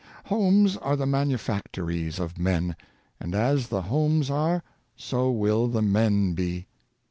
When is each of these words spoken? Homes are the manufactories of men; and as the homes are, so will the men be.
Homes 0.25 0.77
are 0.77 0.95
the 0.95 1.05
manufactories 1.05 2.17
of 2.17 2.39
men; 2.39 2.75
and 3.19 3.35
as 3.35 3.67
the 3.67 3.83
homes 3.83 4.31
are, 4.31 4.63
so 4.95 5.29
will 5.29 5.67
the 5.67 5.83
men 5.83 6.33
be. 6.33 6.65